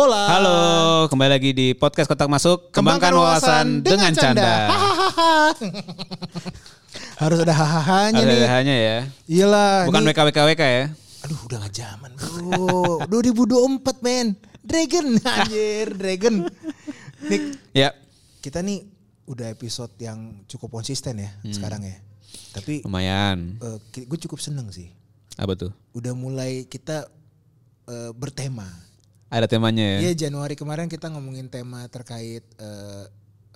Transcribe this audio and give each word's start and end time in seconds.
bola. 0.00 0.24
Halo, 0.32 0.58
kembali 1.12 1.28
lagi 1.28 1.50
di 1.52 1.76
podcast 1.76 2.08
Kotak 2.08 2.24
Masuk. 2.24 2.72
Kembangkan, 2.72 3.12
wawasan, 3.12 3.84
dengan 3.84 4.08
canda. 4.16 4.72
Harus 7.20 7.44
ada 7.44 7.52
hahahanya 7.52 8.24
Ada 8.24 8.32
nih. 8.32 8.48
hanya 8.48 8.74
ya. 8.80 8.98
Iyalah. 9.28 9.84
Bukan 9.84 10.00
nih- 10.00 10.16
WKWKWK 10.16 10.62
ya. 10.64 10.84
Aduh 11.20 11.36
udah 11.44 11.58
gak 11.68 11.74
zaman 11.76 12.10
bro. 12.16 13.04
2024 13.12 14.00
men. 14.00 14.40
Dragon 14.64 15.06
anjir. 15.36 15.92
Dragon. 15.92 16.48
Nih 17.28 17.40
Ya, 17.76 17.92
kita 18.40 18.64
nih 18.64 18.88
udah 19.28 19.52
episode 19.52 19.92
yang 20.00 20.40
cukup 20.48 20.80
konsisten 20.80 21.20
ya 21.20 21.28
Hmm. 21.44 21.52
sekarang 21.52 21.84
ya. 21.84 22.00
Tapi 22.56 22.80
lumayan. 22.88 23.60
gue 23.92 24.18
cukup 24.24 24.40
seneng 24.40 24.72
sih. 24.72 24.88
Apa 25.36 25.52
tuh? 25.60 25.76
Udah 25.92 26.16
mulai 26.16 26.64
kita 26.64 27.04
eh, 27.84 28.16
bertema. 28.16 28.88
Ada 29.30 29.46
temanya 29.46 29.80
ya. 29.96 29.98
Iya 30.04 30.26
Januari 30.26 30.58
kemarin 30.58 30.90
kita 30.90 31.06
ngomongin 31.06 31.46
tema 31.46 31.86
terkait 31.86 32.42
eh, 32.42 33.04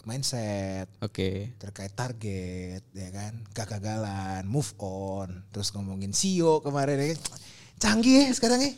mindset, 0.04 0.86
Oke. 1.00 1.50
terkait 1.56 1.90
target, 1.90 2.84
ya 2.92 3.08
kan, 3.10 3.40
kegagalan, 3.50 4.44
move 4.44 4.70
on, 4.78 5.42
terus 5.48 5.72
ngomongin 5.72 6.12
CEO 6.12 6.60
kemarin, 6.60 6.94
ya 6.96 7.08
kan. 7.16 7.20
canggih 7.74 8.28
ya 8.28 8.32
sekarang 8.32 8.60
ya. 8.62 8.72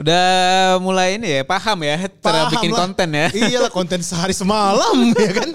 Udah 0.00 0.26
mulai 0.80 1.20
ini 1.20 1.28
ya, 1.28 1.42
paham 1.44 1.84
ya 1.84 2.08
cara 2.18 2.48
bikin 2.48 2.72
lah. 2.72 2.78
konten 2.82 3.08
ya. 3.12 3.26
Iyalah 3.30 3.68
konten 3.68 4.00
sehari 4.00 4.32
semalam 4.32 4.96
ya 5.28 5.32
kan. 5.36 5.50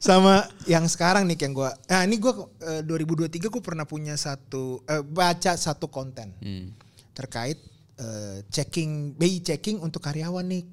Sama 0.00 0.46
yang 0.64 0.88
sekarang 0.88 1.28
nih 1.28 1.38
yang 1.38 1.52
gua, 1.52 1.70
nah 1.86 2.02
ini 2.02 2.16
gua 2.16 2.48
eh, 2.64 2.80
2023 2.82 3.46
gua 3.46 3.62
pernah 3.62 3.84
punya 3.84 4.16
satu 4.16 4.80
eh, 4.88 5.04
baca 5.04 5.52
satu 5.54 5.86
konten 5.86 6.32
Hmm. 6.38 6.72
terkait 7.12 7.60
eh, 7.98 8.44
checking 8.48 9.16
BI 9.16 9.42
checking 9.42 9.80
untuk 9.82 10.00
karyawan 10.04 10.46
nih. 10.46 10.64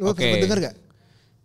Lu 0.00 0.12
Oke. 0.12 0.24
pernah 0.24 0.42
denger 0.42 0.58
gak? 0.72 0.76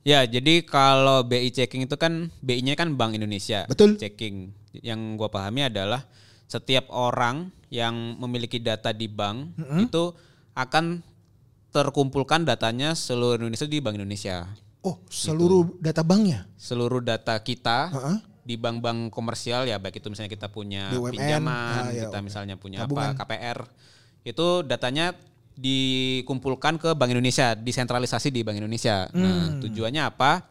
Ya, 0.08 0.24
jadi 0.24 0.64
kalau 0.64 1.28
BI 1.28 1.52
checking 1.52 1.84
itu 1.84 2.00
kan 2.00 2.32
BI-nya 2.40 2.80
kan 2.80 2.96
Bank 2.96 3.16
Indonesia. 3.20 3.68
Betul. 3.68 4.00
Checking. 4.00 4.56
Yang 4.80 5.00
gua 5.20 5.28
pahami 5.28 5.68
adalah 5.68 6.08
setiap 6.48 6.88
orang 6.96 7.52
yang 7.68 8.16
memiliki 8.16 8.64
data 8.64 8.96
di 8.96 9.12
bank 9.12 9.60
itu 9.84 10.16
akan 10.56 11.04
terkumpulkan 11.76 12.48
datanya 12.48 12.96
seluruh 12.96 13.38
Indonesia 13.38 13.68
di 13.68 13.84
Bank 13.84 14.00
Indonesia. 14.00 14.48
Oh, 14.82 14.98
seluruh 15.12 15.76
data 15.84 16.02
banknya. 16.02 16.48
Seluruh 16.56 17.04
data 17.04 17.36
kita 17.44 17.92
Heeh. 17.92 18.18
di 18.48 18.56
bank-bank 18.56 19.12
komersial 19.12 19.68
ya 19.68 19.76
baik 19.76 20.00
itu 20.00 20.08
misalnya 20.08 20.32
kita 20.32 20.48
punya 20.48 20.88
BUMN, 20.96 21.12
pinjaman, 21.12 21.82
ah, 21.84 21.92
ya, 21.92 22.08
kita 22.08 22.20
misalnya 22.24 22.56
punya 22.56 22.88
tabungan. 22.88 23.12
apa 23.14 23.28
KPR. 23.28 23.60
Itu 24.28 24.68
datanya 24.68 25.16
dikumpulkan 25.58 26.76
ke 26.78 26.92
Bank 26.94 27.16
Indonesia, 27.16 27.56
disentralisasi 27.56 28.30
di 28.30 28.44
Bank 28.44 28.60
Indonesia. 28.60 29.08
Nah, 29.16 29.56
Hmm. 29.56 29.64
tujuannya 29.64 30.04
apa? 30.04 30.44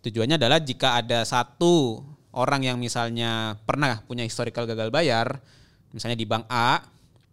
Tujuannya 0.00 0.40
adalah 0.40 0.58
jika 0.58 0.98
ada 0.98 1.22
satu 1.28 2.00
orang 2.32 2.64
yang 2.64 2.80
misalnya 2.80 3.60
pernah 3.68 4.00
punya 4.08 4.24
historical 4.24 4.64
gagal 4.64 4.88
bayar, 4.88 5.38
misalnya 5.92 6.16
di 6.16 6.26
bank 6.26 6.48
A, 6.48 6.80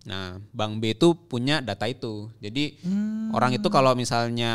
nah 0.06 0.38
bank 0.52 0.84
B 0.84 0.94
itu 0.94 1.16
punya 1.16 1.62
data 1.64 1.88
itu. 1.88 2.30
Jadi 2.44 2.78
Hmm. 2.84 3.32
orang 3.32 3.56
itu 3.56 3.68
kalau 3.72 3.94
misalnya 3.94 4.54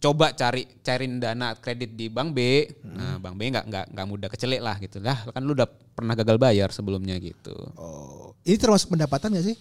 coba 0.00 0.36
cari 0.36 0.68
cariin 0.84 1.16
dana 1.16 1.56
kredit 1.56 1.96
di 1.96 2.12
bank 2.12 2.36
B, 2.36 2.40
Hmm. 2.68 2.92
nah 2.92 3.14
bank 3.20 3.36
B 3.40 3.40
nggak 3.52 3.64
nggak 3.68 3.86
nggak 3.96 4.06
mudah 4.08 4.28
kecelik 4.28 4.60
lah 4.60 4.76
gitu 4.80 5.00
lah. 5.00 5.16
Kan 5.32 5.44
lu 5.44 5.56
udah 5.56 5.68
pernah 5.68 6.12
gagal 6.12 6.36
bayar 6.36 6.68
sebelumnya 6.72 7.16
gitu. 7.20 7.56
Oh, 7.76 8.36
ini 8.44 8.56
termasuk 8.60 8.92
pendapatan 8.92 9.32
gak 9.32 9.46
sih? 9.48 9.56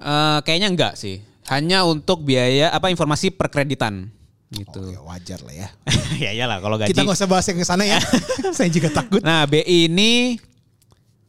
Eh, 0.00 0.38
kayaknya 0.44 0.68
enggak 0.72 0.92
sih. 1.00 1.22
Hanya 1.46 1.86
untuk 1.86 2.26
biaya 2.26 2.74
apa 2.74 2.90
informasi 2.90 3.30
perkreditan 3.30 4.10
gitu. 4.50 4.78
Oh, 4.78 4.90
ya 4.90 5.00
wajar 5.02 5.38
lah 5.42 5.54
ya. 5.54 5.68
ya 6.24 6.30
iyalah 6.34 6.58
kalau 6.62 6.78
gaji. 6.78 6.90
Kita 6.94 7.02
nggak 7.02 7.18
usah 7.18 7.30
bahas 7.30 7.46
yang 7.50 7.58
ke 7.58 7.66
sana 7.66 7.84
ya. 7.86 7.98
Saya 8.56 8.70
juga 8.70 8.90
takut. 8.90 9.22
Nah, 9.22 9.46
BI 9.46 9.90
ini 9.90 10.38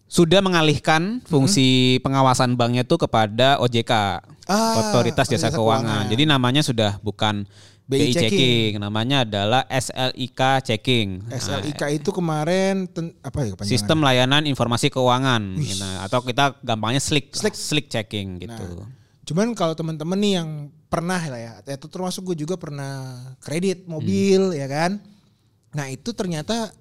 sudah 0.08 0.40
mengalihkan 0.40 1.20
fungsi 1.28 2.00
pengawasan 2.00 2.56
banknya 2.56 2.88
itu 2.88 2.96
kepada 2.96 3.60
OJK, 3.60 4.24
Ah, 4.48 4.80
Otoritas 4.80 5.28
Jasa 5.28 5.52
Otoritas 5.52 5.60
Keuangan. 5.60 5.84
Keuangan. 5.84 6.12
Jadi 6.16 6.24
namanya 6.24 6.62
sudah 6.64 6.96
bukan 7.04 7.44
BI 7.88 7.96
BI, 7.98 8.12
checking. 8.12 8.20
checking. 8.20 8.72
namanya 8.78 9.24
adalah 9.24 9.64
SLIK 9.66 10.42
checking. 10.62 11.08
Nah, 11.24 11.40
SLIK 11.40 11.82
itu 11.96 12.10
kemarin 12.12 12.84
ten- 12.86 13.16
apa 13.24 13.48
ya? 13.48 13.56
Sistem 13.64 14.04
layanan 14.04 14.44
informasi 14.44 14.92
keuangan. 14.92 15.56
Nah, 15.56 16.04
atau 16.04 16.20
kita 16.20 16.60
gampangnya 16.60 17.00
SLIK, 17.00 17.32
Slick. 17.32 17.56
SLIK 17.56 17.88
checking 17.88 18.44
gitu. 18.44 18.52
Nah, 18.52 18.92
Cuman 19.24 19.52
kalau 19.56 19.72
teman-teman 19.72 20.20
nih 20.20 20.34
yang 20.36 20.50
pernah 20.88 21.20
lah 21.20 21.36
ya, 21.36 21.54
itu 21.66 21.88
termasuk 21.88 22.32
gue 22.32 22.44
juga 22.44 22.56
pernah 22.56 23.20
kredit 23.40 23.84
mobil 23.84 24.52
ya 24.52 24.68
kan. 24.68 25.00
Nah 25.72 25.88
itu 25.88 26.16
ternyata 26.16 26.72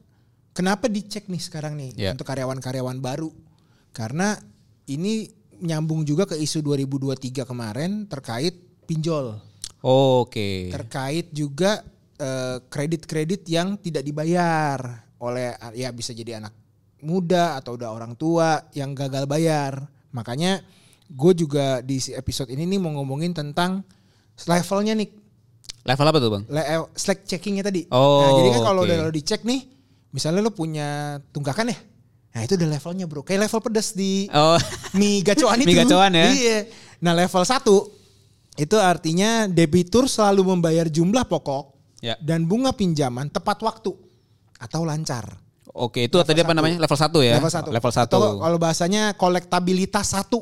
kenapa 0.50 0.86
dicek 0.86 1.26
nih 1.26 1.42
sekarang 1.42 1.74
nih 1.74 1.90
Ya. 1.98 2.10
untuk 2.14 2.22
karyawan-karyawan 2.22 3.02
baru? 3.02 3.34
Karena 3.90 4.38
ini 4.86 5.26
nyambung 5.58 6.06
juga 6.06 6.22
ke 6.22 6.38
isu 6.38 6.62
2023 6.62 7.42
kemarin 7.42 8.06
terkait 8.06 8.54
pinjol, 8.86 9.42
Oke. 9.86 10.68
terkait 10.68 11.30
juga 11.30 11.86
eh, 12.16 12.58
kredit-kredit 12.60 13.46
yang 13.46 13.78
tidak 13.78 14.02
dibayar 14.02 14.78
oleh 15.16 15.48
ya 15.72 15.88
bisa 15.90 16.10
jadi 16.10 16.38
anak 16.38 16.50
muda 16.98 17.54
atau 17.54 17.78
udah 17.78 17.88
orang 17.88 18.12
tua 18.12 18.66
yang 18.72 18.92
gagal 18.92 19.24
bayar. 19.24 19.86
Makanya 20.10 20.58
gue 21.06 21.32
juga 21.36 21.78
di 21.80 22.02
episode 22.10 22.50
ini 22.50 22.66
nih 22.66 22.80
mau 22.80 22.90
ngomongin 22.92 23.30
tentang 23.30 23.84
levelnya 24.42 24.92
nih, 24.92 25.08
Level 25.86 26.02
apa 26.04 26.18
tuh, 26.18 26.30
Bang? 26.34 26.44
le- 26.50 26.90
slack 26.92 27.22
checkingnya 27.24 27.62
tadi. 27.62 27.86
Oh, 27.88 28.18
nah, 28.18 28.30
jadi 28.34 28.48
kan 28.52 28.62
kalau 28.64 28.82
oke. 28.82 28.90
udah 28.90 28.96
lo 28.98 29.12
dicek 29.14 29.40
nih, 29.40 29.70
misalnya 30.10 30.42
lo 30.42 30.50
punya 30.50 31.16
tunggakan 31.30 31.70
ya, 31.70 31.78
nah 32.34 32.42
itu 32.42 32.58
udah 32.58 32.68
levelnya 32.68 33.06
bro, 33.06 33.22
kayak 33.22 33.46
level 33.46 33.60
pedas 33.62 33.94
di 33.94 34.26
Oh. 34.28 34.58
mie 34.92 35.22
gacoan 35.22 35.56
itu. 35.62 35.68
Mie 35.70 35.78
gacoan 35.78 36.10
ya? 36.10 36.26
Iya. 36.26 36.58
Nah 36.98 37.12
level 37.14 37.44
1 37.44 37.95
itu 38.56 38.76
artinya 38.76 39.44
debitur 39.46 40.08
selalu 40.08 40.56
membayar 40.56 40.88
jumlah 40.88 41.24
pokok 41.28 41.76
Ya. 42.04 42.12
dan 42.20 42.44
bunga 42.44 42.76
pinjaman 42.76 43.32
tepat 43.32 43.56
waktu 43.64 43.92
atau 44.60 44.84
lancar. 44.84 45.24
Oke, 45.76 46.08
itu 46.08 46.16
tadi 46.24 46.40
apa 46.40 46.52
satu. 46.52 46.56
namanya? 46.56 46.76
Level 46.80 46.98
1 46.98 47.20
ya? 47.24 47.34
Level 47.40 47.52
1. 47.52 47.68
Level 47.72 47.92
1. 47.92 48.04
Atau 48.08 48.20
kalau 48.40 48.56
bahasanya 48.60 49.02
kolektabilitas 49.16 50.12
1. 50.12 50.40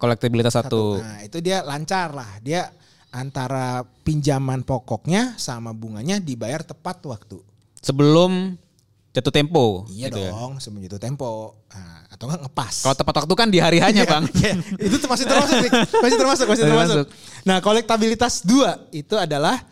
Kolektibilitas 0.00 0.56
1. 0.56 0.68
Nah, 1.00 1.18
itu 1.24 1.38
dia 1.40 1.60
lancar 1.64 2.12
lah. 2.12 2.28
Dia 2.40 2.72
antara 3.12 3.84
pinjaman 4.04 4.64
pokoknya 4.64 5.36
sama 5.36 5.72
bunganya 5.76 6.20
dibayar 6.20 6.64
tepat 6.64 7.00
waktu. 7.04 7.40
Sebelum 7.80 8.56
jatuh 9.14 9.30
tempo. 9.30 9.86
Iya 9.88 10.10
gitu 10.10 10.18
ya. 10.18 10.30
dong, 10.34 10.58
sebelum 10.58 10.82
itu 10.90 10.98
tempo. 10.98 11.62
Nah, 11.70 12.02
atau 12.10 12.26
enggak 12.26 12.50
ngepas. 12.50 12.74
Kalau 12.82 12.96
tepat 12.98 13.14
waktu 13.22 13.34
kan 13.38 13.48
di 13.48 13.58
hari 13.62 13.78
hanya, 13.78 14.02
Iya, 14.02 14.10
Bang. 14.10 14.24
iya. 14.42 14.58
itu 14.82 15.06
masih 15.06 15.24
termasuk, 15.30 15.56
masih 16.02 16.18
termasuk, 16.18 16.46
masih 16.50 16.64
termasuk. 16.66 16.96
masuk. 16.98 17.06
Nah, 17.46 17.62
kolektabilitas 17.62 18.42
dua 18.42 18.82
itu 18.90 19.14
adalah 19.14 19.62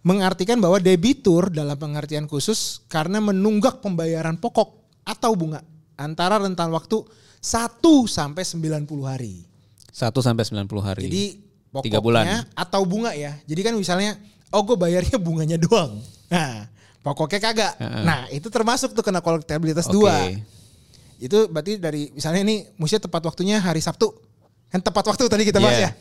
mengartikan 0.00 0.60
bahwa 0.60 0.76
debitur 0.80 1.48
dalam 1.48 1.76
pengertian 1.76 2.28
khusus 2.28 2.84
karena 2.88 3.20
menunggak 3.20 3.80
pembayaran 3.80 4.36
pokok 4.36 4.84
atau 5.04 5.32
bunga 5.32 5.64
antara 5.96 6.40
rentan 6.40 6.68
waktu 6.72 7.04
1 7.40 7.80
sampai 8.04 8.44
90 8.44 8.84
hari. 9.04 9.44
1 9.92 10.12
sampai 10.20 10.44
90 10.44 10.80
hari. 10.80 11.02
Jadi 11.08 11.24
pokoknya 11.72 12.00
bulan. 12.00 12.24
atau 12.52 12.84
bunga 12.84 13.12
ya. 13.16 13.36
Jadi 13.44 13.60
kan 13.60 13.74
misalnya, 13.76 14.16
oh 14.52 14.60
gue 14.64 14.76
bayarnya 14.76 15.16
bunganya 15.20 15.56
doang. 15.60 16.00
Nah, 16.32 16.68
pokoknya 17.00 17.40
kagak. 17.40 17.74
Heeh. 17.80 18.04
Nah, 18.04 18.20
itu 18.32 18.48
termasuk 18.48 18.92
tuh 18.92 19.04
kena 19.04 19.20
kolektabilitas 19.24 19.88
Oke. 19.88 19.94
dua. 19.96 20.14
Itu 21.20 21.52
berarti 21.52 21.76
dari 21.76 22.08
misalnya 22.12 22.40
ini 22.44 22.64
mestinya 22.80 23.08
tepat 23.08 23.22
waktunya 23.28 23.60
hari 23.60 23.84
Sabtu. 23.84 24.12
Kan 24.70 24.80
tepat 24.80 25.04
waktu 25.10 25.28
tadi 25.28 25.44
kita 25.44 25.60
bahas 25.60 25.76
Iya. 25.76 25.90
ya. 25.90 25.92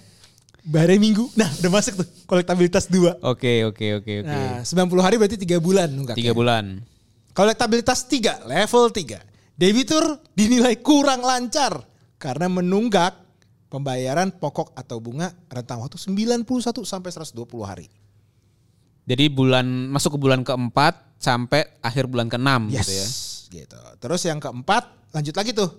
Hari 0.69 0.99
Minggu. 1.01 1.25
Nah, 1.39 1.49
udah 1.49 1.71
masuk 1.71 2.03
tuh 2.03 2.07
kolektabilitas 2.27 2.85
dua. 2.91 3.15
Oke, 3.23 3.63
oke, 3.65 4.03
oke, 4.03 4.13
oke. 4.21 4.27
Nah, 4.27 4.61
90 4.61 5.01
hari 5.01 5.15
berarti 5.17 5.39
tiga 5.39 5.57
bulan 5.57 5.87
nunggaknya. 5.89 6.19
Tiga 6.19 6.35
bulan. 6.35 6.83
Kolektabilitas 7.31 8.05
3, 8.11 8.43
level 8.43 8.91
3. 8.91 9.23
Debitur 9.55 10.19
dinilai 10.35 10.75
kurang 10.83 11.23
lancar 11.23 11.83
karena 12.19 12.51
menunggak 12.51 13.15
pembayaran 13.71 14.35
pokok 14.35 14.75
atau 14.75 14.99
bunga 14.99 15.31
rentang 15.47 15.79
waktu 15.79 15.95
91 15.95 16.83
sampai 16.83 17.09
120 17.11 17.63
hari. 17.63 17.87
Jadi 19.09 19.25
bulan 19.33 19.65
masuk 19.89 20.15
ke 20.15 20.19
bulan 20.21 20.45
keempat 20.45 21.17
sampai 21.17 21.65
akhir 21.81 22.05
bulan 22.05 22.29
keenam 22.29 22.69
Yes. 22.69 22.85
gitu 22.85 22.93
ya. 22.93 23.07
Gitu. 23.49 23.79
Terus 23.97 24.21
yang 24.29 24.37
keempat, 24.37 24.85
lanjut 25.09 25.33
lagi 25.33 25.51
tuh. 25.57 25.69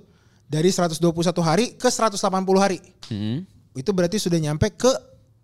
Dari 0.51 0.67
121 0.75 0.99
hari 1.47 1.79
ke 1.79 1.87
180 1.87 2.59
hari. 2.59 2.83
Hmm. 3.07 3.47
Itu 3.71 3.95
berarti 3.95 4.19
sudah 4.19 4.35
nyampe 4.43 4.75
ke 4.75 4.91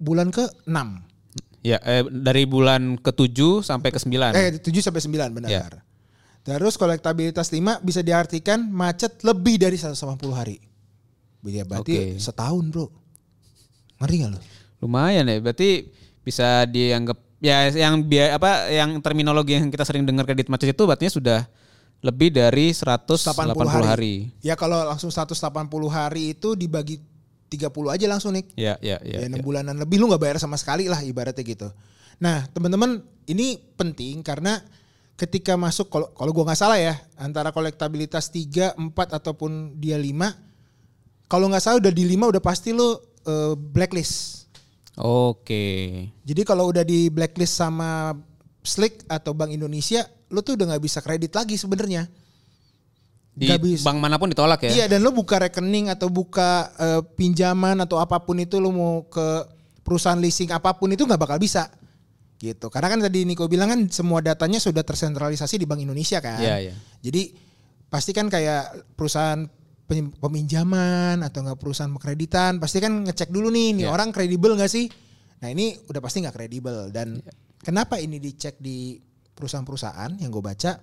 bulan 0.03 0.35
ke-6. 0.35 0.79
Ya, 1.63 1.79
eh, 1.87 2.03
dari 2.11 2.43
bulan 2.43 2.99
ke-7 2.99 3.63
sampai 3.63 3.95
ke-9. 3.95 4.35
Eh 4.35 4.59
7 4.59 4.83
sampai 4.83 4.99
9 5.07 5.31
benar. 5.31 5.47
Ya. 5.47 5.63
Terus 6.43 6.75
kolektabilitas 6.75 7.51
5 7.55 7.79
bisa 7.83 8.03
diartikan 8.03 8.67
macet 8.67 9.23
lebih 9.23 9.59
dari 9.63 9.79
180 9.79 10.35
hari. 10.35 10.59
Ya, 11.47 11.63
berarti 11.63 12.19
Oke. 12.19 12.23
setahun, 12.23 12.67
Bro. 12.71 12.91
Ngeri 14.03 14.15
gak 14.27 14.31
lo? 14.35 14.41
Lumayan 14.83 15.31
ya, 15.31 15.39
berarti 15.39 15.91
bisa 16.27 16.67
dianggap 16.67 17.19
Ya 17.47 17.71
yang 17.71 18.03
biaya 18.03 18.35
apa 18.35 18.67
yang 18.75 18.99
terminologi 18.99 19.55
yang 19.55 19.71
kita 19.71 19.87
sering 19.87 20.03
dengar 20.03 20.27
kredit 20.27 20.51
macet 20.51 20.75
itu 20.75 20.83
artinya 20.91 21.13
sudah 21.15 21.41
lebih 22.03 22.35
dari 22.35 22.75
180 22.75 23.55
80 23.55 23.87
hari. 23.87 24.35
Ya 24.43 24.59
kalau 24.59 24.83
langsung 24.83 25.15
180 25.15 25.39
hari 25.87 26.35
itu 26.35 26.59
dibagi 26.59 26.99
30 27.47 27.95
aja 27.95 28.07
langsung 28.11 28.35
nih. 28.35 28.45
Ya, 28.59 28.75
ya, 28.83 28.99
ya. 29.07 29.23
Ya, 29.23 29.31
6 29.31 29.39
ya. 29.39 29.43
bulanan 29.43 29.79
lebih 29.79 30.03
lu 30.03 30.11
nggak 30.11 30.23
bayar 30.23 30.37
sama 30.43 30.59
sekali 30.59 30.91
lah 30.91 30.99
ibaratnya 31.07 31.47
gitu. 31.47 31.71
Nah, 32.19 32.49
teman-teman, 32.51 33.05
ini 33.29 33.61
penting 33.77 34.25
karena 34.27 34.59
ketika 35.15 35.55
masuk 35.55 35.89
kalau 35.89 36.11
kalau 36.13 36.31
gua 36.35 36.53
nggak 36.53 36.61
salah 36.61 36.79
ya, 36.81 36.99
antara 37.17 37.55
kolektabilitas 37.55 38.29
3, 38.29 38.75
4 38.75 39.19
ataupun 39.23 39.79
dia 39.79 39.97
5 39.97 40.47
kalau 41.27 41.51
nggak 41.51 41.63
salah 41.63 41.79
udah 41.83 41.93
di 41.93 42.05
5 42.07 42.33
udah 42.35 42.43
pasti 42.43 42.71
lu 42.75 42.99
eh, 43.27 43.55
blacklist. 43.55 44.46
Oke. 44.97 45.65
Jadi 46.25 46.43
kalau 46.43 46.73
udah 46.73 46.81
di 46.81 47.13
blacklist 47.13 47.61
sama 47.61 48.17
Slick 48.65 49.05
atau 49.07 49.37
Bank 49.37 49.53
Indonesia, 49.53 50.03
lu 50.33 50.41
tuh 50.41 50.57
udah 50.57 50.75
nggak 50.75 50.83
bisa 50.83 50.99
kredit 51.05 51.33
lagi 51.37 51.61
sebenarnya. 51.61 52.09
Di 53.37 53.53
Nggak 53.53 53.61
bisa. 53.61 53.85
bank 53.85 54.01
mana 54.01 54.17
pun 54.17 54.33
ditolak 54.33 54.65
ya. 54.65 54.73
Iya 54.73 54.85
dan 54.89 55.05
lo 55.05 55.13
buka 55.13 55.37
rekening 55.37 55.93
atau 55.93 56.09
buka 56.09 56.73
eh, 56.81 57.03
pinjaman 57.21 57.77
atau 57.85 58.01
apa 58.01 58.17
pun 58.25 58.41
itu 58.41 58.57
lo 58.57 58.73
mau 58.73 59.05
ke 59.05 59.45
perusahaan 59.85 60.17
leasing 60.17 60.49
apa 60.57 60.73
pun 60.73 60.89
itu 60.89 61.05
nggak 61.05 61.21
bakal 61.21 61.37
bisa 61.37 61.69
gitu. 62.41 62.73
Karena 62.73 62.89
kan 62.89 63.01
tadi 63.05 63.29
Niko 63.29 63.45
bilang 63.45 63.69
kan 63.69 63.81
semua 63.93 64.25
datanya 64.25 64.57
sudah 64.57 64.81
tersentralisasi 64.81 65.61
di 65.61 65.69
Bank 65.69 65.85
Indonesia 65.85 66.17
kan. 66.25 66.41
Iya, 66.41 66.57
iya. 66.65 66.75
Jadi 67.05 67.37
pasti 67.93 68.17
kan 68.17 68.33
kayak 68.33 68.97
perusahaan 68.97 69.45
peminjaman 69.87 71.23
atau 71.23 71.47
nggak 71.47 71.59
perusahaan 71.59 71.91
kreditan 71.95 72.59
pasti 72.59 72.83
kan 72.83 73.07
ngecek 73.07 73.31
dulu 73.31 73.49
nih 73.49 73.73
nih 73.73 73.85
Iya. 73.87 73.95
orang 73.95 74.11
kredibel 74.11 74.59
nggak 74.59 74.71
sih? 74.71 74.91
Nah 75.43 75.49
ini 75.49 75.79
udah 75.87 76.01
pasti 76.03 76.27
nggak 76.27 76.35
kredibel 76.35 76.91
dan 76.91 77.23
Iya. 77.23 77.33
kenapa 77.63 77.97
ini 77.97 78.19
dicek 78.19 78.59
di 78.59 78.99
perusahaan-perusahaan 79.33 80.19
yang 80.19 80.31
gue 80.33 80.43
baca 80.43 80.81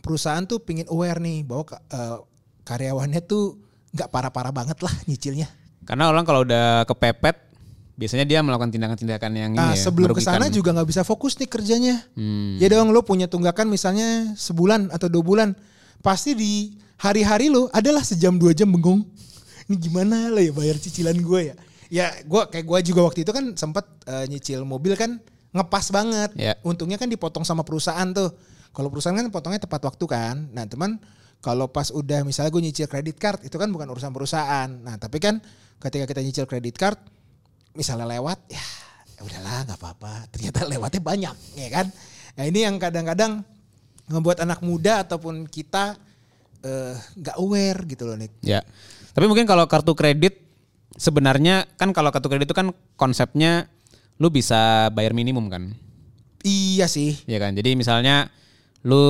perusahaan 0.00 0.44
tuh 0.44 0.60
pingin 0.60 0.84
aware 0.92 1.20
nih 1.20 1.44
bahwa 1.44 1.64
eh, 1.70 2.18
karyawannya 2.64 3.20
tuh 3.24 3.56
nggak 3.94 4.08
parah-parah 4.10 4.52
banget 4.52 4.78
lah 4.84 4.92
nyicilnya. 5.08 5.48
Karena 5.84 6.08
orang 6.08 6.24
kalau 6.24 6.44
udah 6.44 6.84
kepepet 6.84 7.36
biasanya 7.94 8.26
dia 8.26 8.42
melakukan 8.42 8.74
tindakan-tindakan 8.74 9.32
yang 9.38 9.52
Nah 9.54 9.70
ini 9.70 9.78
ya, 9.78 9.84
sebelum 9.86 10.10
ke 10.10 10.18
sana 10.18 10.50
juga 10.50 10.74
nggak 10.74 10.88
bisa 10.88 11.02
fokus 11.06 11.38
nih 11.38 11.46
kerjanya. 11.46 11.94
Hmm. 12.18 12.58
Ya 12.58 12.66
dong 12.68 12.90
lo 12.90 13.06
punya 13.06 13.30
tunggakan 13.30 13.70
misalnya 13.70 14.34
sebulan 14.34 14.90
atau 14.90 15.06
dua 15.06 15.22
bulan, 15.22 15.48
pasti 16.04 16.36
di 16.36 16.76
hari-hari 17.00 17.48
lo 17.48 17.72
adalah 17.72 18.04
sejam 18.04 18.36
dua 18.36 18.52
jam 18.52 18.68
bengong. 18.68 19.00
Ini 19.64 19.80
gimana 19.80 20.28
lah 20.28 20.44
ya 20.44 20.52
bayar 20.52 20.76
cicilan 20.76 21.16
gue 21.16 21.40
ya? 21.48 21.54
Ya 21.88 22.06
gue 22.20 22.42
kayak 22.52 22.68
gue 22.68 22.78
juga 22.92 23.00
waktu 23.08 23.24
itu 23.24 23.32
kan 23.32 23.56
sempat 23.56 23.88
eh, 24.04 24.28
nyicil 24.28 24.68
mobil 24.68 24.92
kan 24.92 25.16
ngepas 25.56 25.88
banget. 25.88 26.36
Ya. 26.36 26.52
Untungnya 26.60 27.00
kan 27.00 27.08
dipotong 27.08 27.48
sama 27.48 27.64
perusahaan 27.64 28.04
tuh. 28.12 28.36
Kalau 28.76 28.92
perusahaan 28.92 29.16
kan 29.16 29.32
potongnya 29.32 29.64
tepat 29.64 29.80
waktu 29.88 30.04
kan. 30.04 30.52
Nah 30.52 30.68
teman 30.68 31.00
kalau 31.40 31.72
pas 31.72 31.88
udah 31.88 32.20
misalnya 32.28 32.52
gue 32.52 32.62
nyicil 32.68 32.86
kredit 32.92 33.16
card 33.16 33.40
itu 33.48 33.56
kan 33.56 33.72
bukan 33.72 33.88
urusan 33.88 34.12
perusahaan. 34.12 34.68
Nah 34.68 35.00
tapi 35.00 35.16
kan 35.16 35.40
ketika 35.80 36.04
kita 36.04 36.20
nyicil 36.20 36.44
kredit 36.44 36.76
card 36.76 37.00
misalnya 37.74 38.06
lewat 38.06 38.38
ya 38.52 38.62
ya 39.18 39.20
udahlah 39.22 39.58
nggak 39.66 39.78
apa-apa 39.78 40.12
ternyata 40.30 40.66
lewatnya 40.72 41.02
banyak 41.02 41.36
ya 41.58 41.68
kan 41.70 41.86
nah 42.34 42.44
ini 42.46 42.66
yang 42.66 42.76
kadang-kadang 42.82 43.46
membuat 44.06 44.38
anak 44.38 44.60
muda 44.60 45.00
ataupun 45.00 45.44
kita 45.44 45.96
eh, 46.60 46.94
nggak 47.14 47.36
aware 47.36 47.80
gitu 47.84 48.04
loh 48.04 48.16
Nick 48.16 48.32
Ya. 48.40 48.60
Tapi 49.12 49.24
mungkin 49.24 49.44
kalau 49.44 49.64
kartu 49.64 49.94
kredit 49.94 50.42
sebenarnya 50.94 51.66
kan 51.74 51.90
kalau 51.90 52.10
kartu 52.10 52.26
kredit 52.26 52.46
itu 52.46 52.56
kan 52.56 52.70
konsepnya 52.94 53.66
lu 54.16 54.28
bisa 54.28 54.88
bayar 54.90 55.10
minimum 55.10 55.46
kan. 55.48 55.74
iya 56.40 56.84
sih 56.84 57.16
Iya 57.24 57.38
kan. 57.38 57.52
Jadi 57.52 57.72
misalnya 57.74 58.28
lu 58.84 59.00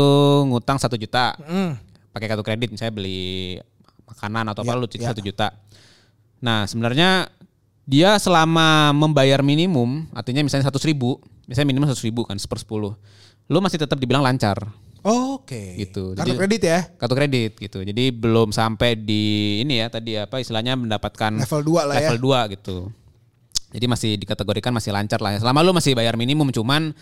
ngutang 0.46 0.78
satu 0.78 0.94
juta 0.94 1.34
Mm. 1.40 1.74
pakai 2.10 2.26
kartu 2.26 2.42
kredit 2.42 2.70
misalnya 2.70 2.94
beli 2.94 3.58
makanan 4.06 4.46
atau 4.48 4.62
apa 4.62 4.70
Ya, 4.70 4.78
lu 4.78 4.86
cicil 4.86 5.02
ya. 5.02 5.10
satu 5.10 5.20
juta. 5.20 5.48
Nah 6.38 6.64
sebenarnya 6.64 7.26
dia 7.84 8.16
selama 8.16 8.92
membayar 8.92 9.42
minimum 9.42 10.06
artinya 10.12 10.40
misalnya 10.40 10.64
seratus 10.64 10.84
ribu, 10.84 11.18
misalnya 11.44 11.68
minimum 11.68 11.86
seratus 11.86 12.04
ribu 12.04 12.22
kan 12.22 12.36
seper 12.36 12.56
sepuluh, 12.56 12.94
lu 13.44 13.58
masih 13.58 13.76
tetap 13.76 13.96
dibilang 13.96 14.22
lancar 14.22 14.56
oke 15.04 15.62
Gitu. 15.76 16.12
kartu 16.12 16.24
Jadi- 16.26 16.38
kredit 16.40 16.62
ya 16.64 16.80
kartu 16.96 17.14
kredit 17.14 17.52
gitu. 17.56 17.78
Jadi 17.80 18.04
belum 18.10 18.50
sampai 18.50 18.96
di 18.96 19.24
ini 19.60 19.78
ya 19.78 19.86
tadi 19.86 20.16
apa 20.16 20.40
istilahnya 20.40 20.74
mendapatkan 20.74 21.36
level 21.36 21.60
2 21.62 21.84
lah 21.84 21.94
ya 21.94 22.08
level 22.08 22.18
2 22.24 22.52
gitu. 22.52 22.76
Jadi 23.70 23.86
masih 23.86 24.10
dikategorikan 24.16 24.70
masih 24.70 24.90
lancar 24.90 25.18
lah 25.18 25.34
ya. 25.34 25.38
Selama 25.38 25.60
lu 25.60 25.70
masih 25.70 25.92
bayar 25.92 26.14
minimum 26.14 26.48
cuman 26.48 26.94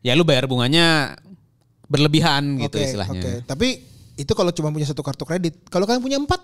ya 0.00 0.12
lu 0.12 0.22
bayar 0.22 0.44
bunganya 0.44 1.16
berlebihan 1.84 2.58
gitu 2.60 2.76
Oke, 2.76 2.84
istilahnya. 2.84 3.22
oke. 3.22 3.32
tapi 3.46 3.68
itu 4.14 4.32
kalau 4.32 4.50
cuma 4.50 4.68
punya 4.68 4.84
satu 4.84 5.00
kartu 5.00 5.22
kredit 5.22 5.54
kalau 5.68 5.86
kalian 5.86 6.02
punya 6.02 6.18
empat 6.18 6.42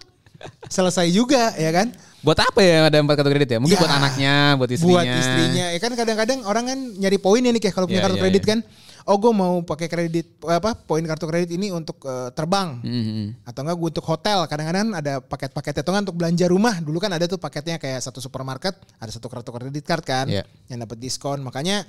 selesai 0.68 1.10
juga 1.10 1.50
ya 1.54 1.70
kan 1.70 1.90
Buat 2.22 2.38
apa 2.40 2.62
ya 2.62 2.86
ada 2.86 2.94
empat 2.96 3.18
kartu 3.18 3.30
kredit 3.30 3.50
ya? 3.50 3.58
Mungkin 3.58 3.74
Ya, 3.74 3.82
buat 3.82 3.90
anaknya, 3.92 4.34
buat 4.54 4.70
istrinya. 4.70 4.94
buat 4.94 5.06
istrinya 5.18 5.66
ya 5.68 5.78
kan 5.78 5.92
kadang-kadang 5.92 6.38
orang 6.46 6.64
kan 6.64 6.78
nyari 6.96 7.18
poin 7.18 7.42
ya 7.42 7.50
nih 7.50 7.58
kayak 7.58 7.74
kalau 7.74 7.86
punya 7.86 7.98
Ya, 7.98 8.06
kartu 8.06 8.16
ya, 8.16 8.22
kredit 8.22 8.42
ya. 8.42 8.48
kan 8.54 8.58
oh 9.04 9.16
gue 9.18 9.32
mau 9.34 9.60
pakai 9.62 9.90
kredit 9.90 10.38
apa 10.46 10.78
poin 10.78 11.02
kartu 11.02 11.26
kredit 11.26 11.50
ini 11.54 11.70
untuk 11.70 11.98
eh, 12.04 12.30
terbang. 12.32 12.78
Mhm. 12.82 13.46
atau 13.46 13.60
enggak 13.66 13.76
gue 13.78 13.88
untuk 13.98 14.06
hotel. 14.06 14.38
Kadang-kadang 14.46 14.86
ada 14.94 15.12
paket-paket 15.18 15.82
itu 15.82 15.90
kan 15.90 16.02
untuk 16.06 16.16
belanja 16.18 16.46
rumah. 16.46 16.78
Dulu 16.78 16.98
kan 17.02 17.10
ada 17.10 17.26
tuh 17.26 17.38
paketnya 17.38 17.76
kayak 17.78 18.00
satu 18.00 18.22
supermarket 18.22 18.78
ada 18.98 19.10
satu 19.10 19.26
kartu 19.26 19.50
kredit 19.50 19.84
card 19.84 20.04
kan 20.04 20.26
Iya. 20.30 20.44
yang 20.70 20.82
dapat 20.82 20.98
diskon. 20.98 21.42
Makanya 21.42 21.82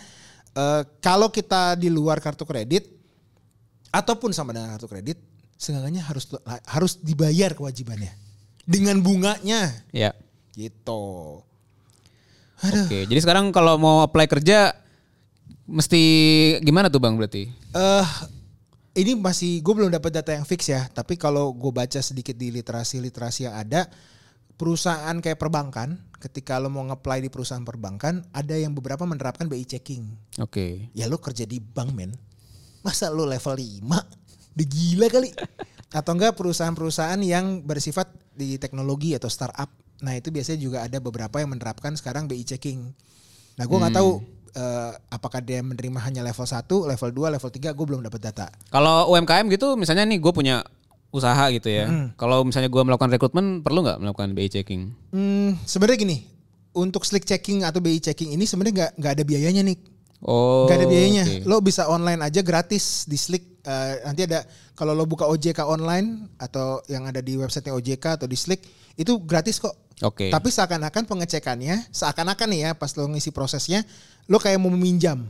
eh, 0.53 0.81
kalau 0.99 1.29
kita 1.29 1.77
di 1.77 1.89
luar 1.89 2.17
kartu 2.21 2.45
kredit 2.45 2.89
ataupun 3.93 4.33
sama 4.33 4.53
dengan 4.53 4.73
kartu 4.73 4.89
kredit 4.89 5.17
seenggaknya 5.53 6.03
harus 6.03 6.27
harus 6.67 6.99
dibayar 6.99 7.53
kewajibannya. 7.53 8.11
Dengan 8.63 8.99
bunganya. 9.03 9.69
Ya. 9.91 10.15
gitu. 10.53 11.41
Oke, 12.63 13.03
jadi 13.09 13.19
sekarang 13.19 13.51
kalau 13.51 13.75
mau 13.75 14.07
apply 14.07 14.29
kerja 14.29 14.71
mesti 15.67 16.01
gimana 16.63 16.91
tuh 16.91 16.99
Bang 16.99 17.15
berarti? 17.15 17.47
eh 17.73 18.07
ini 18.93 19.17
masih 19.17 19.65
gue 19.65 19.73
belum 19.73 19.89
dapat 19.89 20.13
data 20.13 20.31
yang 20.37 20.45
fix 20.45 20.69
ya. 20.69 20.85
Tapi 20.93 21.17
kalau 21.17 21.49
gue 21.53 21.73
baca 21.73 21.97
sedikit 21.97 22.37
di 22.37 22.53
literasi 22.53 23.01
literasi 23.01 23.49
yang 23.49 23.57
ada 23.57 23.89
perusahaan 24.53 25.17
kayak 25.17 25.41
perbankan 25.41 25.97
ketika 26.21 26.61
lo 26.61 26.69
mau 26.69 26.85
nge-apply 26.87 27.25
di 27.25 27.29
perusahaan 27.33 27.65
perbankan 27.65 28.23
ada 28.31 28.55
yang 28.55 28.71
beberapa 28.71 29.03
menerapkan 29.03 29.49
BI 29.49 29.65
checking. 29.65 30.07
Oke. 30.39 30.87
ya 30.93 31.09
lo 31.09 31.17
kerja 31.17 31.43
di 31.43 31.57
bank 31.57 31.91
men. 31.91 32.13
Masa 32.85 33.09
lo 33.09 33.25
level 33.25 33.57
5 33.57 33.81
udah 34.53 34.67
gila 34.69 35.07
kali. 35.09 35.33
Atau 35.93 36.13
enggak 36.13 36.37
perusahaan-perusahaan 36.37 37.21
yang 37.25 37.65
bersifat 37.65 38.13
di 38.33 38.57
teknologi 38.61 39.17
atau 39.17 39.29
startup. 39.29 39.69
Nah 40.05 40.13
itu 40.13 40.29
biasanya 40.29 40.59
juga 40.61 40.77
ada 40.85 40.97
beberapa 41.01 41.41
yang 41.41 41.49
menerapkan 41.53 41.97
sekarang 41.97 42.29
BI 42.29 42.45
checking. 42.45 42.93
Nah 43.57 43.65
gue 43.65 43.77
nggak 43.77 43.97
tahu 43.97 44.21
eh, 44.53 44.91
apakah 45.09 45.41
dia 45.41 45.59
menerima 45.59 45.99
hanya 46.05 46.21
level 46.21 46.45
1 46.45 46.65
level 46.65 47.09
2 47.11 47.35
level 47.37 47.49
3 47.49 47.77
gue 47.77 47.85
belum 47.85 48.01
dapat 48.05 48.19
data 48.31 48.47
Kalau 48.69 49.11
UMKM 49.13 49.49
gitu 49.51 49.75
misalnya 49.75 50.05
nih 50.05 50.21
gue 50.21 50.33
punya 50.33 50.63
usaha 51.13 51.45
gitu 51.53 51.69
ya. 51.69 51.85
Hmm. 51.85 52.09
Kalau 52.17 52.41
misalnya 52.41 52.73
gue 52.73 52.81
melakukan 52.81 53.13
rekrutmen 53.13 53.61
perlu 53.61 53.85
nggak 53.85 54.01
melakukan 54.01 54.33
BI 54.33 54.49
checking? 54.49 54.89
Hmm, 55.13 55.53
sebenarnya 55.61 56.01
gini, 56.01 56.17
untuk 56.73 57.05
slick 57.05 57.23
checking 57.23 57.61
atau 57.61 57.77
BI 57.77 58.01
checking 58.01 58.33
ini 58.33 58.49
sebenarnya 58.49 58.73
nggak 58.73 58.91
nggak 58.97 59.11
ada 59.21 59.23
biayanya 59.23 59.61
nih, 59.61 59.77
Oh. 60.23 60.63
nggak 60.65 60.77
ada 60.77 60.87
biayanya. 60.87 61.23
oke. 61.25 61.37
Lo 61.43 61.59
bisa 61.59 61.85
online 61.85 62.21
aja 62.21 62.39
gratis 62.39 63.03
di 63.03 63.15
slick. 63.15 63.59
Eh, 63.59 63.93
nanti 64.03 64.23
ada 64.23 64.43
kalau 64.73 64.91
lo 64.91 65.03
buka 65.03 65.23
OJK 65.25 65.59
online 65.61 66.31
atau 66.37 66.79
yang 66.85 67.03
ada 67.03 67.19
di 67.19 67.35
websitenya 67.35 67.71
OJK 67.73 68.05
atau 68.17 68.27
di 68.27 68.35
slick 68.35 68.63
itu 68.93 69.19
gratis 69.19 69.55
kok. 69.57 69.75
Oke. 70.01 70.27
Tapi 70.27 70.47
seakan-akan 70.47 71.03
pengecekannya, 71.03 71.87
seakan-akan 71.89 72.47
nih 72.49 72.59
ya 72.61 72.71
pas 72.71 72.91
lo 72.93 73.05
ngisi 73.05 73.29
prosesnya, 73.29 73.83
lo 74.25 74.35
kayak 74.37 74.57
mau 74.57 74.67
meminjam, 74.69 75.23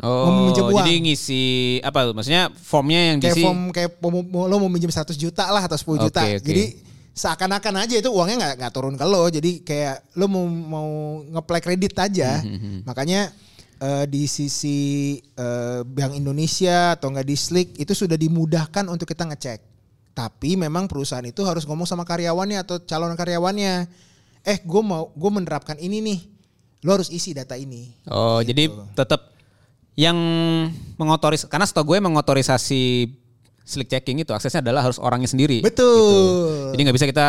Oh, 0.00 0.24
mau 0.24 0.32
meminjam 0.42 0.64
uang. 0.66 0.76
jadi 0.78 0.92
ngisi 1.02 1.42
apa 1.80 1.98
tuh? 2.02 2.14
Maksudnya 2.14 2.48
formnya 2.50 3.12
yang 3.12 3.18
kayak 3.20 3.36
diisi. 3.36 3.44
form 3.44 3.60
kayak 3.70 3.90
mau- 4.00 4.48
lo 4.48 4.56
mau 4.56 4.68
minjem 4.68 4.88
100 4.88 5.12
juta 5.14 5.44
lah 5.46 5.60
atau 5.60 5.76
10 5.76 6.00
juta. 6.02 6.20
Oke, 6.22 6.40
oke. 6.40 6.48
Jadi 6.48 6.64
seakan-akan 7.12 7.74
aja 7.78 7.94
itu 8.00 8.08
uangnya 8.08 8.36
nggak 8.38 8.54
nggak 8.56 8.72
turun 8.72 8.96
ke 8.96 9.04
lo. 9.04 9.28
Jadi 9.28 9.60
kayak 9.60 10.16
lo 10.16 10.26
mau 10.26 10.44
mau 10.48 10.88
ngeplay 11.28 11.60
kredit 11.60 11.92
aja. 11.94 12.40
Hmm, 12.40 12.80
Makanya 12.82 13.36
eh, 13.82 14.04
di 14.06 14.24
sisi 14.24 14.78
eh, 15.18 15.82
Bank 15.82 16.14
Indonesia 16.14 16.94
atau 16.94 17.10
nggak 17.10 17.26
di 17.26 17.34
Slick 17.34 17.68
itu 17.76 17.90
sudah 17.92 18.14
dimudahkan 18.14 18.86
untuk 18.86 19.04
kita 19.04 19.26
ngecek. 19.26 19.58
Tapi 20.12 20.54
memang 20.54 20.86
perusahaan 20.86 21.24
itu 21.24 21.42
harus 21.42 21.64
ngomong 21.64 21.84
sama 21.84 22.04
karyawannya 22.04 22.62
atau 22.62 22.78
calon 22.78 23.16
karyawannya. 23.16 23.88
Eh, 24.42 24.58
gue 24.60 24.82
mau 24.84 25.10
gue 25.10 25.30
menerapkan 25.32 25.74
ini 25.76 25.98
nih. 25.98 26.20
Lo 26.82 26.94
harus 26.94 27.08
isi 27.08 27.32
data 27.32 27.54
ini. 27.54 27.94
Oh, 28.06 28.38
Gitu. 28.38 28.52
jadi 28.52 28.62
tetap 28.94 29.30
yang 29.94 30.16
mengotoris 30.96 31.44
karena 31.44 31.64
setahu 31.64 31.94
gue 31.94 31.98
mengotorisasi 32.00 32.82
slick 33.62 33.86
checking 33.86 34.18
itu 34.18 34.32
aksesnya 34.32 34.60
adalah 34.60 34.82
harus 34.82 34.98
orangnya 34.98 35.28
sendiri. 35.28 35.62
Betul. 35.62 35.86
gitu. 35.88 36.72
Jadi 36.74 36.80
nggak 36.82 36.96
bisa 36.96 37.06
kita 37.08 37.28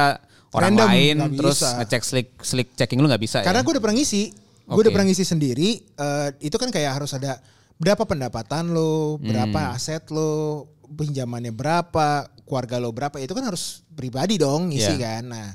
orang 0.53 0.73
Random, 0.73 0.87
lain 0.89 1.15
terus 1.33 1.57
bisa. 1.61 1.69
ngecek 1.79 2.01
slick 2.03 2.27
slick 2.41 2.69
checking 2.75 2.99
lu 2.99 3.07
nggak 3.07 3.21
bisa 3.21 3.41
Karena 3.41 3.61
ya. 3.61 3.65
gue 3.65 3.71
udah 3.73 3.83
pernah 3.83 3.97
ngisi 3.97 4.23
Gue 4.65 4.81
udah 4.81 4.91
pernah 4.91 5.07
ngisi 5.07 5.23
sendiri. 5.23 5.69
eh, 5.83 6.29
itu 6.39 6.55
kan 6.55 6.71
kayak 6.71 7.01
harus 7.01 7.11
ada 7.11 7.39
berapa 7.75 8.03
pendapatan 8.03 8.71
lo, 8.71 9.19
berapa 9.19 9.75
aset 9.75 10.07
lo, 10.07 10.65
pinjamannya 10.87 11.51
berapa, 11.51 12.27
keluarga 12.43 12.79
lo 12.79 12.91
berapa. 12.91 13.19
Itu 13.19 13.33
kan 13.33 13.43
harus 13.43 13.83
pribadi 13.91 14.39
dong 14.39 14.71
ngisi 14.71 14.95
Iya. 14.95 15.19
kan. 15.19 15.23
Nah, 15.27 15.49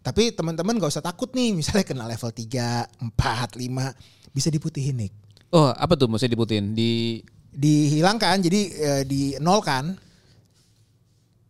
tapi 0.00 0.32
teman-teman 0.32 0.76
gak 0.76 0.92
usah 0.92 1.04
takut 1.04 1.28
nih. 1.32 1.52
Misalnya 1.52 1.84
kena 1.84 2.08
level 2.08 2.30
3, 2.30 2.88
4, 3.00 3.56
5. 3.56 3.92
Bisa 4.32 4.48
diputihin 4.48 4.96
nih. 4.96 5.10
Oh, 5.52 5.70
apa 5.70 5.94
tuh 5.94 6.08
mesti 6.08 6.26
diputin? 6.26 6.72
Di 6.72 7.20
Dihilangkan, 7.54 8.42
jadi 8.42 8.60
eh, 8.74 9.02
di 9.06 9.38
nol 9.38 9.62
kan. 9.62 9.94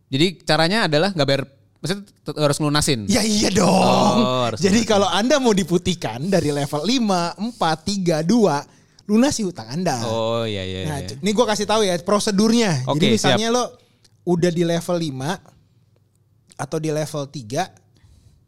Jadi 0.05 0.45
caranya 0.45 0.85
adalah 0.85 1.09
nggak 1.09 1.27
bayar 1.27 1.43
maksudnya 1.85 2.03
harus 2.41 2.57
ngelunasin. 2.57 3.05
Ya 3.05 3.21
iya 3.21 3.53
dong. 3.53 4.17
Oh, 4.25 4.49
Jadi 4.57 4.81
kalau 4.83 5.05
Anda 5.05 5.37
mau 5.37 5.53
diputihkan 5.53 6.25
dari 6.27 6.49
level 6.49 6.81
5, 6.81 7.37
4, 7.53 8.25
3, 8.25 8.25
2, 8.25 9.05
lunasi 9.05 9.45
hutang 9.45 9.69
Anda. 9.69 10.01
Oh 10.01 10.49
iya 10.49 10.65
iya. 10.65 10.79
Nah, 10.89 10.97
iya. 11.05 11.13
ini 11.21 11.29
gue 11.29 11.45
kasih 11.45 11.69
tahu 11.69 11.85
ya 11.85 11.93
prosedurnya. 12.01 12.89
Oke, 12.89 12.97
Jadi 12.97 13.05
misalnya 13.21 13.47
lo 13.53 13.63
udah 14.25 14.49
di 14.49 14.65
level 14.65 14.97
5 14.97 16.57
atau 16.57 16.77
di 16.81 16.89
level 16.89 17.23
3 17.29 17.85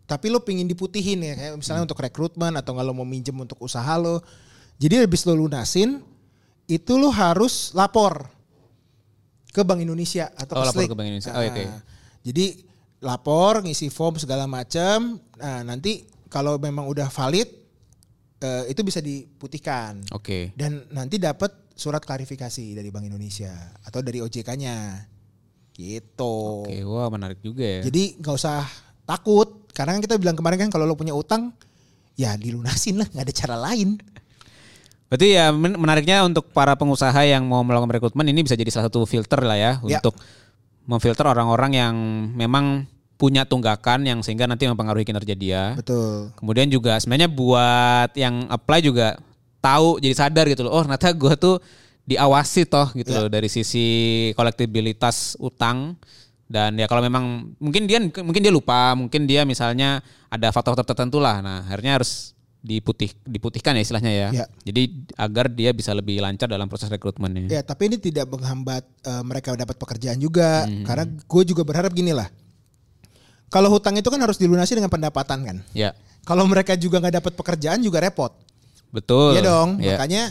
tapi 0.08 0.32
lo 0.32 0.40
pingin 0.40 0.64
diputihin 0.66 1.20
ya 1.20 1.36
kayak 1.36 1.54
misalnya 1.60 1.84
Hmm. 1.84 1.90
untuk 1.92 2.00
rekrutmen 2.00 2.56
atau 2.56 2.72
lo 2.80 2.96
mau 2.96 3.04
minjem 3.04 3.36
untuk 3.36 3.60
usaha 3.60 3.92
lo. 4.00 4.24
Jadi 4.80 5.04
habis 5.04 5.28
lo 5.28 5.36
lunasin 5.36 6.00
itu 6.66 6.94
lo 6.96 7.12
harus 7.12 7.76
lapor 7.76 8.32
ke 9.52 9.62
Bank 9.68 9.84
Indonesia 9.84 10.32
atau 10.34 10.56
Oh, 10.58 10.64
ke 10.64 10.68
lapor 10.72 10.82
ke 10.88 10.96
Bank 10.96 11.08
Indonesia. 11.12 11.32
Oh, 11.36 11.44
oke. 11.44 11.64
Nah, 11.68 11.82
Jadi 12.24 12.46
lapor, 13.00 13.62
ngisi 13.62 13.88
form 13.88 14.18
segala 14.18 14.46
macam. 14.46 15.22
Nah, 15.38 15.62
nanti 15.62 16.04
kalau 16.28 16.58
memang 16.58 16.86
udah 16.86 17.08
valid 17.08 17.48
eh, 18.38 18.64
itu 18.68 18.82
bisa 18.82 19.00
diputihkan 19.00 20.04
Oke. 20.12 20.52
dan 20.54 20.86
nanti 20.92 21.18
dapat 21.18 21.50
surat 21.72 22.02
klarifikasi 22.02 22.74
dari 22.74 22.90
Bank 22.90 23.06
Indonesia 23.06 23.54
atau 23.82 24.02
dari 24.02 24.20
OJK-nya 24.20 25.06
gitu. 25.74 26.66
Oke, 26.66 26.82
wah 26.84 27.08
menarik 27.08 27.38
juga 27.40 27.62
ya. 27.64 27.82
Jadi 27.86 28.18
nggak 28.18 28.34
usah 28.34 28.66
takut 29.06 29.70
karena 29.72 29.94
kan 29.94 30.02
kita 30.02 30.16
bilang 30.18 30.34
kemarin 30.34 30.68
kan 30.68 30.70
kalau 30.74 30.90
lo 30.90 30.98
punya 30.98 31.14
utang 31.14 31.54
ya 32.18 32.34
dilunasin 32.34 32.98
lah 32.98 33.06
nggak 33.08 33.26
ada 33.30 33.36
cara 33.36 33.56
lain. 33.56 34.02
Berarti 35.08 35.38
ya 35.38 35.54
men- 35.56 35.78
menariknya 35.80 36.26
untuk 36.26 36.52
para 36.52 36.76
pengusaha 36.76 37.16
yang 37.24 37.46
mau 37.48 37.64
melakukan 37.64 37.94
rekrutmen 37.96 38.28
ini 38.28 38.44
bisa 38.44 38.60
jadi 38.60 38.68
salah 38.68 38.92
satu 38.92 39.08
filter 39.08 39.40
lah 39.40 39.56
ya, 39.56 39.72
Ya. 39.88 40.02
untuk 40.02 40.18
memfilter 40.88 41.28
orang-orang 41.28 41.72
yang 41.76 41.96
memang 42.34 42.88
punya 43.18 43.44
tunggakan 43.44 44.06
yang 44.06 44.20
sehingga 44.22 44.46
nanti 44.46 44.70
mempengaruhi 44.70 45.04
kinerja 45.04 45.36
dia. 45.36 45.64
Betul. 45.76 46.32
Kemudian 46.38 46.70
juga 46.72 46.96
sebenarnya 47.02 47.28
buat 47.28 48.14
yang 48.16 48.46
apply 48.48 48.80
juga 48.80 49.18
tahu 49.60 50.00
jadi 50.00 50.16
sadar 50.16 50.46
gitu 50.48 50.64
loh. 50.64 50.72
Oh, 50.80 50.82
ternyata 50.86 51.12
gue 51.12 51.34
tuh 51.36 51.56
diawasi 52.08 52.70
toh 52.72 52.88
gitu 52.96 53.12
Ya. 53.12 53.26
loh 53.26 53.30
dari 53.30 53.52
sisi 53.52 53.86
kolektibilitas 54.40 55.36
utang 55.44 56.00
dan 56.48 56.80
ya 56.80 56.88
kalau 56.88 57.04
memang 57.04 57.52
mungkin 57.60 57.84
dia 57.84 58.00
mungkin 58.00 58.40
dia 58.40 58.54
lupa, 58.54 58.96
mungkin 58.96 59.28
dia 59.28 59.44
misalnya 59.44 60.00
ada 60.32 60.48
faktor-faktor 60.56 60.96
tertentu 60.96 61.20
lah. 61.20 61.44
Nah, 61.44 61.68
akhirnya 61.68 62.00
harus 62.00 62.37
diputih 62.58 63.14
diputihkan 63.24 63.78
ya 63.78 63.82
istilahnya 63.82 64.12
ya. 64.12 64.28
Ya. 64.34 64.46
Jadi 64.64 65.08
agar 65.16 65.48
dia 65.48 65.72
bisa 65.72 65.94
lebih 65.94 66.20
lancar 66.20 66.46
dalam 66.46 66.68
proses 66.68 66.88
rekrutmennya. 66.88 67.48
Ya 67.48 67.62
tapi 67.62 67.88
ini 67.88 67.98
tidak 67.98 68.28
menghambat 68.28 68.84
eh, 69.04 69.24
mereka 69.24 69.54
dapat 69.54 69.76
pekerjaan 69.76 70.18
juga 70.18 70.66
Hmm. 70.66 70.84
karena 70.84 71.06
gue 71.08 71.44
juga 71.46 71.62
berharap 71.64 71.92
gini 71.92 72.12
lah. 72.12 72.28
Kalau 73.48 73.72
hutang 73.72 73.96
itu 73.96 74.08
kan 74.08 74.20
harus 74.20 74.36
dilunasi 74.36 74.76
dengan 74.76 74.92
pendapatan 74.92 75.40
kan. 75.42 75.58
Ya, 75.72 75.96
Kalau 76.28 76.44
mereka 76.44 76.76
juga 76.76 77.00
nggak 77.00 77.24
dapat 77.24 77.34
pekerjaan 77.34 77.80
juga 77.80 78.04
repot. 78.04 78.36
betul. 78.88 79.36
Iya 79.36 79.42
dong. 79.44 79.70
Ya. 79.80 79.96
Makanya 79.96 80.24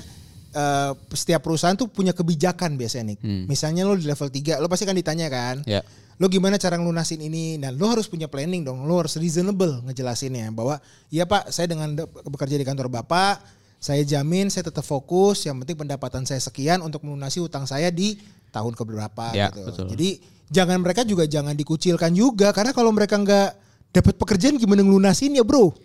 eh, 0.57 0.93
setiap 1.13 1.45
perusahaan 1.45 1.77
tuh 1.77 1.87
punya 1.87 2.11
kebijakan 2.11 2.75
biasanya 2.75 3.13
nih. 3.13 3.19
Misalnya 3.45 3.85
lo 3.85 3.93
di 3.93 4.09
level 4.09 4.33
3, 4.33 4.57
lo 4.57 4.67
pasti 4.67 4.89
kan 4.89 4.97
ditanya 4.97 5.29
kan. 5.29 5.61
Ya. 5.63 5.85
Lo 6.17 6.27
gimana 6.27 6.57
cara 6.57 6.81
ngelunasin 6.81 7.21
ini? 7.21 7.61
Dan 7.61 7.77
lo 7.77 7.93
harus 7.93 8.09
punya 8.09 8.25
planning 8.25 8.65
dong. 8.65 8.89
Lo 8.89 8.97
harus 8.97 9.15
reasonable 9.15 9.85
ngejelasinnya 9.85 10.49
bahwa 10.51 10.81
iya 11.09 11.29
Pak, 11.29 11.53
saya 11.53 11.69
dengan 11.69 11.93
de- 11.93 12.09
bekerja 12.25 12.57
di 12.57 12.65
kantor 12.65 12.89
Bapak, 12.89 13.45
saya 13.77 14.01
jamin 14.01 14.49
saya 14.49 14.65
tetap 14.65 14.81
fokus. 14.81 15.45
Yang 15.45 15.69
penting 15.69 15.77
pendapatan 15.77 16.25
saya 16.25 16.41
sekian 16.41 16.81
untuk 16.81 17.05
melunasi 17.05 17.45
utang 17.45 17.69
saya 17.69 17.93
di 17.93 18.17
tahun 18.49 18.73
keberapa 18.73 19.37
Ya, 19.37 19.53
gitu. 19.53 19.69
betul. 19.69 19.87
Jadi 19.93 20.09
jangan 20.49 20.81
mereka 20.81 21.05
juga 21.05 21.29
jangan 21.29 21.53
dikucilkan 21.53 22.09
juga 22.11 22.49
karena 22.57 22.73
kalau 22.73 22.89
mereka 22.97 23.21
nggak 23.21 23.51
dapat 23.93 24.15
pekerjaan 24.17 24.57
gimana 24.57 24.81
ngelunasin 24.81 25.37
ya, 25.37 25.45
Bro? 25.45 25.77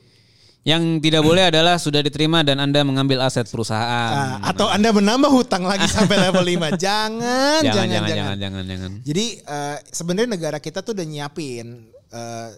Yang 0.61 1.01
tidak 1.01 1.25
boleh 1.25 1.49
adalah 1.49 1.81
sudah 1.81 2.05
diterima 2.05 2.45
dan 2.45 2.61
Anda 2.61 2.85
mengambil 2.85 3.25
aset 3.25 3.49
perusahaan. 3.49 4.37
Ah, 4.37 4.53
atau 4.53 4.69
Anda 4.69 4.93
menambah 4.93 5.33
hutang 5.33 5.65
lagi 5.65 5.89
sampai 5.97 6.21
level 6.21 6.45
5. 6.45 6.77
Jangan, 6.77 7.61
jangan, 7.65 7.65
jangan, 7.65 7.89
jangan, 7.89 8.05
jangan. 8.05 8.37
jangan, 8.37 8.63
jangan. 8.69 8.91
Jadi 9.01 9.25
eh, 9.41 9.77
sebenarnya 9.89 10.29
negara 10.37 10.57
kita 10.61 10.85
tuh 10.85 10.93
udah 10.93 11.05
nyiapin 11.09 11.89
eh, 12.13 12.49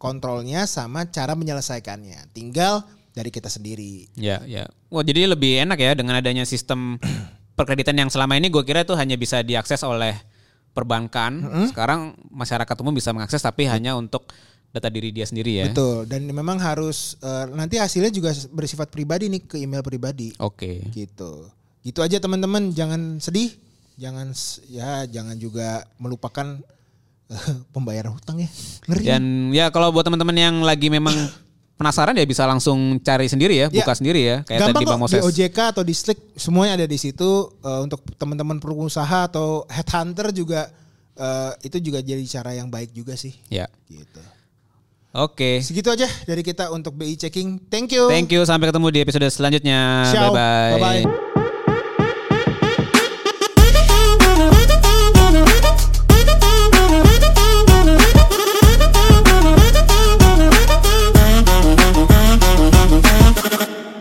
kontrolnya 0.00 0.64
sama 0.64 1.04
cara 1.12 1.36
menyelesaikannya. 1.36 2.32
Tinggal 2.32 2.80
dari 3.12 3.28
kita 3.28 3.52
sendiri. 3.52 4.08
Ya, 4.16 4.40
ya. 4.48 4.64
Wah, 4.88 5.04
jadi 5.04 5.28
lebih 5.28 5.60
enak 5.60 5.76
ya 5.76 5.92
dengan 5.92 6.16
adanya 6.16 6.48
sistem 6.48 6.96
perkreditan 7.60 7.92
yang 7.92 8.08
selama 8.08 8.40
ini 8.40 8.48
gue 8.48 8.64
kira 8.64 8.88
itu 8.88 8.96
hanya 8.96 9.20
bisa 9.20 9.44
diakses 9.44 9.84
oleh 9.84 10.16
perbankan. 10.72 11.66
Sekarang 11.68 12.16
masyarakat 12.32 12.76
umum 12.80 12.96
bisa 12.96 13.12
mengakses 13.12 13.44
tapi 13.44 13.68
hanya 13.68 13.98
untuk 14.00 14.30
data 14.70 14.86
diri 14.86 15.10
dia 15.10 15.26
sendiri 15.26 15.62
ya. 15.62 15.66
Betul. 15.70 16.06
Dan 16.06 16.30
memang 16.30 16.58
harus 16.58 17.18
eh, 17.18 17.44
nanti 17.50 17.76
hasilnya 17.76 18.10
juga 18.10 18.30
bersifat 18.50 18.88
pribadi 18.88 19.26
nih 19.26 19.42
ke 19.42 19.56
email 19.58 19.82
pribadi. 19.82 20.30
Oke. 20.38 20.86
Gitu. 20.94 21.50
Gitu 21.82 21.98
aja 21.98 22.20
teman-teman, 22.20 22.70
jangan 22.70 23.18
sedih, 23.18 23.50
jangan 23.98 24.30
ya 24.68 25.08
jangan 25.10 25.34
juga 25.36 25.82
melupakan 25.98 26.60
eh, 27.28 27.52
pembayaran 27.74 28.14
hutang 28.14 28.38
ya. 28.40 28.48
Ngeri. 28.86 29.04
Dan 29.04 29.22
ya 29.50 29.74
kalau 29.74 29.90
buat 29.90 30.06
teman-teman 30.06 30.36
yang 30.38 30.56
lagi 30.62 30.86
memang 30.86 31.14
penasaran 31.80 32.12
ya 32.12 32.28
bisa 32.28 32.44
langsung 32.44 33.00
cari 33.00 33.24
sendiri 33.24 33.56
ya, 33.56 33.66
Ya. 33.72 33.80
buka 33.80 33.96
sendiri 33.96 34.20
ya, 34.20 34.36
kayak 34.44 34.68
Gampang 34.68 34.76
tadi 34.76 34.84
Bang 34.84 34.92
kok 34.92 34.98
di 35.00 35.02
Moses. 35.16 35.22
OJK 35.24 35.58
atau 35.72 35.82
di 35.82 35.94
Slick 35.96 36.20
semuanya 36.36 36.76
ada 36.76 36.86
di 36.86 36.98
situ 37.00 37.56
Eh, 37.64 37.80
untuk 37.80 38.04
teman-teman 38.20 38.60
pengusaha 38.60 39.32
atau 39.32 39.64
headhunter 39.66 40.28
juga 40.30 40.68
eh, 41.16 41.52
itu 41.64 41.80
juga 41.80 42.04
jadi 42.04 42.20
cara 42.28 42.52
yang 42.52 42.68
baik 42.68 42.92
juga 42.92 43.16
sih. 43.16 43.32
Ya. 43.48 43.64
Gitu. 43.88 44.20
Oke. 45.10 45.58
Segitu 45.58 45.90
aja 45.90 46.06
dari 46.26 46.46
kita 46.46 46.70
untuk 46.70 46.94
BI 46.94 47.18
checking. 47.18 47.58
Thank 47.66 47.90
you. 47.90 48.06
Thank 48.06 48.30
you 48.30 48.46
sampai 48.46 48.70
ketemu 48.70 48.86
di 48.94 48.98
episode 49.02 49.26
selanjutnya. 49.26 50.06
Ciao. 50.06 50.30
Bye 50.30 50.78
bye. 50.78 51.02
Bye-bye. 51.02 51.29